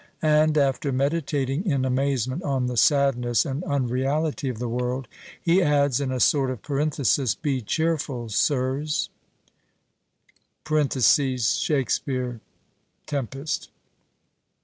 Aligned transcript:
And 0.23 0.57
after 0.57 0.91
meditating 0.91 1.67
in 1.69 1.85
amazement 1.85 2.41
on 2.41 2.65
the 2.65 2.75
sadness 2.75 3.45
and 3.45 3.63
unreality 3.65 4.49
of 4.49 4.57
the 4.57 4.67
world, 4.67 5.07
he 5.39 5.61
adds, 5.61 6.01
in 6.01 6.11
a 6.11 6.19
sort 6.19 6.49
of 6.49 6.63
parenthesis, 6.63 7.35
'Be 7.35 7.61
cheerful, 7.61 8.27
Sirs' 8.27 9.11
(Shakespeare, 10.67 12.39
Tempest.) 13.05 13.69